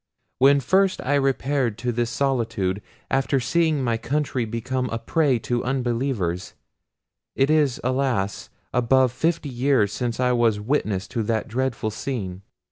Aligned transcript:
When 0.39 0.61
first 0.61 0.99
I 1.03 1.13
repaired 1.13 1.77
to 1.77 1.91
this 1.91 2.09
solitude, 2.09 2.81
after 3.11 3.39
seeing 3.39 3.83
my 3.83 3.97
country 3.97 4.45
become 4.45 4.89
a 4.89 4.97
prey 4.97 5.37
to 5.45 5.63
unbelievers—it 5.63 6.55
is 7.51 7.79
alas! 7.83 8.49
above 8.73 9.11
fifty 9.11 9.49
years 9.49 9.93
since 9.93 10.19
I 10.19 10.31
was 10.31 10.59
witness 10.59 11.07
to 11.09 11.21
that 11.21 11.47
dreadful 11.47 11.91
scene! 11.91 12.41